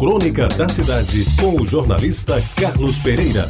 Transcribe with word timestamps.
Crônica 0.00 0.48
da 0.48 0.66
Cidade, 0.66 1.26
com 1.38 1.60
o 1.60 1.66
jornalista 1.66 2.42
Carlos 2.56 2.98
Pereira. 3.00 3.44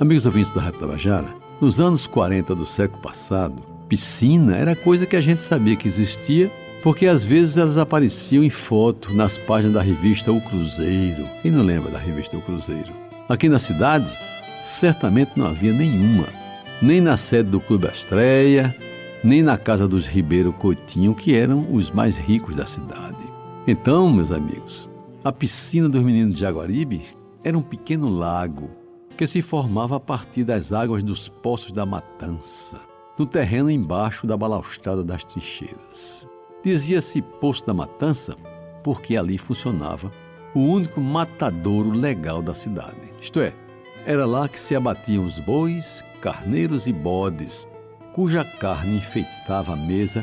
Amigos 0.00 0.24
ouvintes 0.24 0.50
da 0.50 0.62
Rádio 0.62 0.80
Tabajara, 0.80 1.34
nos 1.60 1.78
anos 1.78 2.06
40 2.06 2.54
do 2.54 2.64
século 2.64 3.02
passado, 3.02 3.62
piscina 3.90 4.56
era 4.56 4.74
coisa 4.74 5.04
que 5.04 5.16
a 5.16 5.20
gente 5.20 5.42
sabia 5.42 5.76
que 5.76 5.86
existia, 5.86 6.50
porque 6.82 7.06
às 7.06 7.22
vezes 7.22 7.58
elas 7.58 7.76
apareciam 7.76 8.42
em 8.42 8.48
foto 8.48 9.12
nas 9.12 9.36
páginas 9.36 9.74
da 9.74 9.82
revista 9.82 10.32
O 10.32 10.40
Cruzeiro. 10.40 11.28
Quem 11.42 11.50
não 11.50 11.62
lembra 11.62 11.90
da 11.90 11.98
revista 11.98 12.38
O 12.38 12.40
Cruzeiro? 12.40 12.90
Aqui 13.28 13.50
na 13.50 13.58
cidade, 13.58 14.10
certamente 14.62 15.32
não 15.36 15.46
havia 15.46 15.74
nenhuma, 15.74 16.24
nem 16.80 17.02
na 17.02 17.18
sede 17.18 17.50
do 17.50 17.60
Clube 17.60 17.86
Astreia, 17.86 18.74
nem 19.22 19.42
na 19.42 19.58
casa 19.58 19.86
dos 19.86 20.06
Ribeiro 20.06 20.52
Coutinho, 20.52 21.14
que 21.14 21.34
eram 21.34 21.66
os 21.72 21.90
mais 21.90 22.16
ricos 22.16 22.56
da 22.56 22.64
cidade. 22.64 23.22
Então, 23.66 24.10
meus 24.10 24.32
amigos, 24.32 24.88
a 25.22 25.30
piscina 25.30 25.88
dos 25.88 26.02
meninos 26.02 26.34
de 26.34 26.40
Jaguaribe 26.40 27.02
era 27.44 27.56
um 27.56 27.62
pequeno 27.62 28.08
lago 28.08 28.70
que 29.16 29.26
se 29.26 29.42
formava 29.42 29.96
a 29.96 30.00
partir 30.00 30.44
das 30.44 30.72
águas 30.72 31.02
dos 31.02 31.28
poços 31.28 31.72
da 31.72 31.84
Matança, 31.84 32.80
no 33.18 33.26
terreno 33.26 33.70
embaixo 33.70 34.26
da 34.26 34.36
balaustrada 34.36 35.04
das 35.04 35.24
trincheiras. 35.24 36.26
Dizia-se 36.64 37.20
Poço 37.20 37.66
da 37.66 37.74
Matança 37.74 38.34
porque 38.82 39.16
ali 39.16 39.36
funcionava 39.36 40.10
o 40.54 40.60
único 40.60 41.00
matadouro 41.00 41.90
legal 41.90 42.40
da 42.40 42.54
cidade. 42.54 43.12
Isto 43.20 43.40
é, 43.40 43.52
era 44.06 44.24
lá 44.24 44.48
que 44.48 44.58
se 44.58 44.74
abatiam 44.74 45.24
os 45.24 45.38
bois, 45.38 46.02
carneiros 46.22 46.86
e 46.86 46.92
bodes 46.92 47.68
cuja 48.20 48.44
carne 48.44 48.98
enfeitava 48.98 49.72
a 49.72 49.76
mesa 49.76 50.22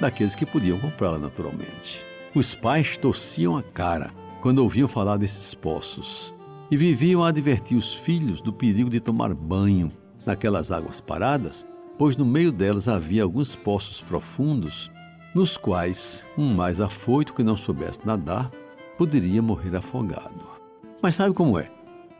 daqueles 0.00 0.34
que 0.34 0.44
podiam 0.44 0.76
comprá-la 0.76 1.20
naturalmente. 1.20 2.04
Os 2.34 2.52
pais 2.56 2.96
torciam 2.96 3.56
a 3.56 3.62
cara 3.62 4.10
quando 4.40 4.58
ouviam 4.58 4.88
falar 4.88 5.16
desses 5.18 5.54
poços 5.54 6.34
e 6.68 6.76
viviam 6.76 7.22
a 7.22 7.28
advertir 7.28 7.78
os 7.78 7.94
filhos 7.94 8.40
do 8.40 8.52
perigo 8.52 8.90
de 8.90 8.98
tomar 8.98 9.32
banho 9.34 9.88
naquelas 10.26 10.72
águas 10.72 11.00
paradas, 11.00 11.64
pois 11.96 12.16
no 12.16 12.26
meio 12.26 12.50
delas 12.50 12.88
havia 12.88 13.22
alguns 13.22 13.54
poços 13.54 14.00
profundos 14.00 14.90
nos 15.32 15.56
quais 15.56 16.24
um 16.36 16.52
mais 16.52 16.80
afoito 16.80 17.34
que 17.34 17.44
não 17.44 17.56
soubesse 17.56 18.00
nadar 18.04 18.50
poderia 18.96 19.40
morrer 19.40 19.76
afogado. 19.76 20.44
Mas 21.00 21.14
sabe 21.14 21.32
como 21.32 21.56
é? 21.56 21.70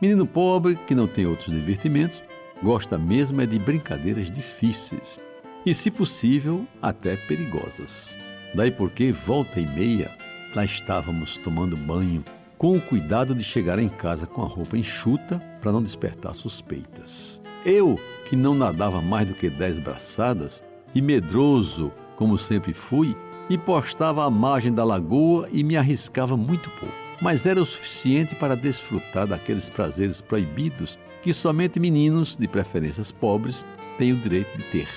Menino 0.01 0.25
pobre 0.25 0.77
que 0.77 0.95
não 0.95 1.07
tem 1.07 1.25
outros 1.25 1.53
divertimentos 1.53 2.23
gosta 2.63 2.97
mesmo 2.97 3.41
é 3.41 3.45
de 3.45 3.57
brincadeiras 3.57 4.29
difíceis 4.29 5.19
e, 5.65 5.73
se 5.73 5.91
possível, 5.91 6.65
até 6.81 7.15
perigosas. 7.15 8.17
Daí 8.53 8.71
porque, 8.71 9.11
volta 9.11 9.59
e 9.59 9.67
meia, 9.67 10.09
lá 10.55 10.65
estávamos 10.65 11.37
tomando 11.37 11.77
banho, 11.77 12.23
com 12.57 12.75
o 12.75 12.81
cuidado 12.81 13.33
de 13.35 13.43
chegar 13.43 13.79
em 13.79 13.89
casa 13.89 14.25
com 14.25 14.41
a 14.41 14.47
roupa 14.47 14.77
enxuta 14.77 15.39
para 15.61 15.71
não 15.71 15.81
despertar 15.81 16.33
suspeitas. 16.33 17.41
Eu, 17.65 17.99
que 18.25 18.35
não 18.35 18.53
nadava 18.53 19.01
mais 19.01 19.27
do 19.27 19.33
que 19.33 19.49
dez 19.49 19.77
braçadas, 19.79 20.63
e 20.93 21.01
medroso, 21.01 21.91
como 22.15 22.37
sempre 22.37 22.73
fui, 22.73 23.15
me 23.49 23.57
postava 23.57 24.25
à 24.25 24.29
margem 24.29 24.73
da 24.73 24.83
lagoa 24.83 25.47
e 25.51 25.63
me 25.63 25.77
arriscava 25.77 26.35
muito 26.35 26.69
pouco. 26.71 26.95
Mas 27.21 27.45
era 27.45 27.61
o 27.61 27.65
suficiente 27.65 28.35
para 28.35 28.55
desfrutar 28.55 29.27
daqueles 29.27 29.69
prazeres 29.69 30.21
proibidos 30.21 30.97
que 31.21 31.33
somente 31.33 31.79
meninos, 31.79 32.37
de 32.37 32.47
preferências 32.47 33.11
pobres, 33.11 33.65
têm 33.97 34.13
o 34.13 34.17
direito 34.17 34.57
de 34.57 34.63
ter. 34.65 34.87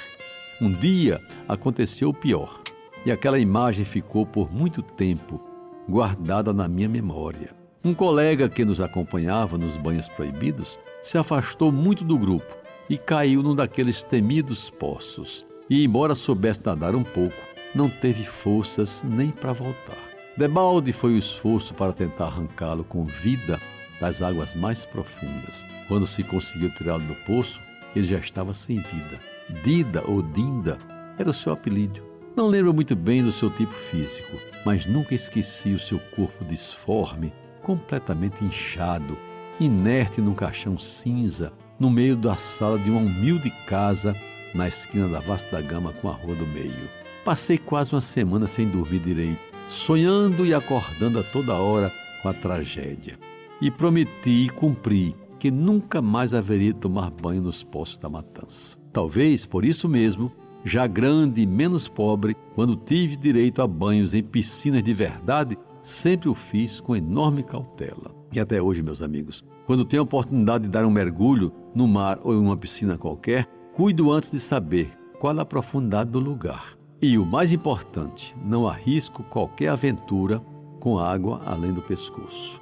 Um 0.61 0.71
dia 0.71 1.21
aconteceu 1.49 2.11
o 2.11 2.15
pior, 2.15 2.61
e 3.05 3.11
aquela 3.11 3.39
imagem 3.39 3.85
ficou 3.85 4.25
por 4.25 4.53
muito 4.53 4.83
tempo 4.83 5.41
guardada 5.89 6.53
na 6.53 6.69
minha 6.69 6.89
memória. 6.89 7.51
Um 7.85 7.93
colega 7.93 8.49
que 8.49 8.65
nos 8.65 8.81
acompanhava 8.81 9.59
nos 9.59 9.77
banhos 9.77 10.09
proibidos 10.09 10.79
se 11.03 11.19
afastou 11.19 11.73
muito 11.73 12.05
do 12.05 12.17
grupo 12.17 12.57
e 12.89 12.97
caiu 12.97 13.43
num 13.43 13.57
daqueles 13.57 14.03
temidos 14.03 14.71
poços. 14.71 15.45
E, 15.69 15.85
embora 15.85 16.15
soubesse 16.15 16.61
nadar 16.65 16.95
um 16.95 17.03
pouco, 17.03 17.43
não 17.75 17.89
teve 17.89 18.25
forças 18.25 19.03
nem 19.03 19.31
para 19.31 19.53
voltar. 19.53 19.99
Debalde 20.37 20.93
foi 20.93 21.15
o 21.15 21.19
esforço 21.19 21.75
para 21.75 21.93
tentar 21.93 22.27
arrancá-lo 22.27 22.85
com 22.85 23.05
vida 23.05 23.61
das 24.03 24.21
águas 24.21 24.53
mais 24.53 24.85
profundas. 24.85 25.65
Quando 25.87 26.09
se 26.09 26.25
conseguiu 26.25 26.75
tirá-lo 26.75 27.05
do 27.05 27.15
poço, 27.15 27.61
ele 27.95 28.07
já 28.07 28.19
estava 28.19 28.53
sem 28.53 28.79
vida. 28.79 29.21
Dida 29.63 30.03
ou 30.05 30.21
Dinda 30.21 30.77
era 31.17 31.31
o 31.31 31.33
seu 31.33 31.53
apelido. 31.53 32.03
Não 32.35 32.49
lembro 32.49 32.75
muito 32.75 32.97
bem 32.97 33.23
do 33.23 33.31
seu 33.31 33.49
tipo 33.49 33.73
físico, 33.73 34.37
mas 34.67 34.87
nunca 34.87 35.15
esqueci 35.15 35.73
o 35.73 35.79
seu 35.79 36.01
corpo 36.17 36.45
disforme, 36.45 37.33
completamente 37.63 38.45
inchado, 38.45 39.17
inerte 39.61 40.21
num 40.21 40.35
caixão 40.35 40.77
cinza, 40.77 41.53
no 41.79 41.89
meio 41.89 42.17
da 42.17 42.35
sala 42.35 42.81
de 42.81 42.91
uma 42.91 43.01
humilde 43.01 43.51
casa 43.67 44.17
na 44.53 44.67
esquina 44.67 45.07
da 45.07 45.21
Vasta 45.21 45.61
Gama 45.61 45.93
com 45.93 46.09
a 46.09 46.13
rua 46.13 46.35
do 46.35 46.47
meio. 46.47 46.91
Passei 47.25 47.57
quase 47.57 47.95
uma 47.95 48.01
semana 48.01 48.49
sem 48.49 48.67
dormir 48.67 48.99
direito, 48.99 49.41
sonhando 49.69 50.45
e 50.45 50.53
acordando 50.53 51.21
a 51.21 51.23
toda 51.23 51.55
hora 51.55 51.93
com 52.21 52.29
a 52.29 52.35
tragédia 52.35 53.17
e 53.63 53.71
prometi 53.71 54.47
e 54.47 54.51
cumpri 54.51 55.15
que 55.39 55.49
nunca 55.49 56.03
mais 56.03 56.35
haveria 56.35 56.73
de 56.73 56.81
tomar 56.81 57.11
banho 57.11 57.43
nos 57.43 57.63
poços 57.63 57.97
da 57.97 58.11
matança. 58.11 58.77
Talvez 58.93 59.47
por 59.47 59.65
isso 59.65 59.89
mesmo, 59.89 60.33
já 60.65 60.85
grande 60.89 61.43
e 61.43 61.47
menos 61.47 61.87
pobre, 61.87 62.37
quando 62.57 62.77
tive 62.77 63.17
direito 63.17 63.63
a 63.63 63.67
banhos 63.67 64.15
em 64.15 64.23
piscinas 64.23 64.83
de 64.83 64.93
verdade, 64.93 65.57
sempre 65.81 66.29
o 66.29 66.35
fiz 66.35 66.81
com 66.81 66.97
enorme 66.97 67.45
cautela. 67.45 68.15
E 68.33 68.41
até 68.41 68.61
hoje, 68.61 68.83
meus 68.83 69.01
amigos, 69.01 69.45
quando 69.65 69.85
tenho 69.85 70.03
a 70.03 70.05
oportunidade 70.05 70.65
de 70.65 70.71
dar 70.71 70.85
um 70.85 70.91
mergulho 70.91 71.53
no 71.73 71.87
mar 71.87 72.19
ou 72.25 72.35
em 72.35 72.39
uma 72.39 72.57
piscina 72.57 72.99
qualquer, 72.99 73.47
cuido 73.73 74.11
antes 74.11 74.31
de 74.31 74.41
saber 74.41 74.91
qual 75.21 75.39
a 75.39 75.45
profundidade 75.45 76.11
do 76.11 76.19
lugar. 76.19 76.77
E 77.01 77.17
o 77.17 77.25
mais 77.25 77.53
importante, 77.53 78.35
não 78.45 78.67
arrisco 78.67 79.23
qualquer 79.25 79.69
aventura 79.69 80.41
com 80.81 80.99
água 80.99 81.43
além 81.45 81.73
do 81.73 81.83
pescoço. 81.83 82.62